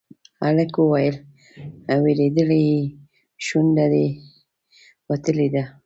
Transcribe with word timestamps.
هلک 0.45 0.71
وويل: 0.79 1.15
وېرېدلی 2.03 2.61
يې، 2.69 2.79
شونډه 3.45 3.85
دې 3.93 4.07
وتلې 5.09 5.47
ده. 5.53 5.63